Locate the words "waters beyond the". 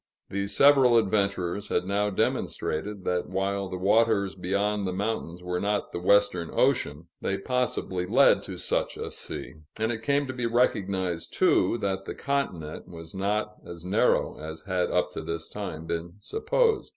3.77-4.91